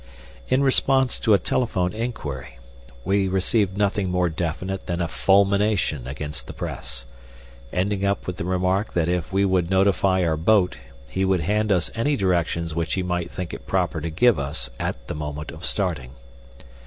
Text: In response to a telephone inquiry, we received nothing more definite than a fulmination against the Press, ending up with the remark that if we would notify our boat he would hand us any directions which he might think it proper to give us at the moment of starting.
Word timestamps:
In 0.47 0.63
response 0.63 1.19
to 1.19 1.35
a 1.35 1.37
telephone 1.37 1.93
inquiry, 1.93 2.57
we 3.05 3.27
received 3.27 3.77
nothing 3.77 4.09
more 4.09 4.29
definite 4.29 4.87
than 4.87 4.99
a 4.99 5.07
fulmination 5.07 6.07
against 6.07 6.47
the 6.47 6.53
Press, 6.53 7.05
ending 7.71 8.03
up 8.03 8.25
with 8.25 8.37
the 8.37 8.43
remark 8.45 8.93
that 8.93 9.07
if 9.07 9.31
we 9.31 9.45
would 9.45 9.69
notify 9.69 10.23
our 10.23 10.37
boat 10.37 10.79
he 11.11 11.23
would 11.23 11.41
hand 11.41 11.71
us 11.71 11.91
any 11.93 12.15
directions 12.17 12.73
which 12.73 12.95
he 12.95 13.03
might 13.03 13.29
think 13.29 13.53
it 13.53 13.67
proper 13.67 14.01
to 14.01 14.09
give 14.09 14.39
us 14.39 14.71
at 14.79 15.07
the 15.07 15.13
moment 15.13 15.51
of 15.51 15.63
starting. 15.63 16.09